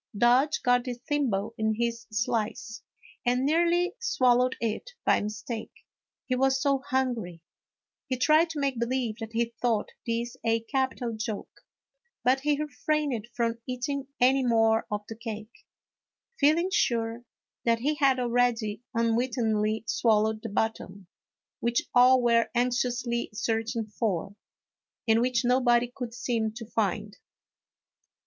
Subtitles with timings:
[0.17, 2.81] Dodge got the thimble in his slice,
[3.23, 5.85] and nearly swallowed it by mistake,
[6.25, 7.43] he was so hungry;
[8.07, 11.61] he tried to make believe that he thought this a capital joke,
[12.23, 15.67] but he refrained from eating any more of the cake,
[16.39, 17.23] feeling sure
[17.63, 21.05] that he had already unwittingly swal lowed the button,
[21.59, 24.35] which all were anxiously searching for,
[25.07, 27.17] and which nobody could seem to find.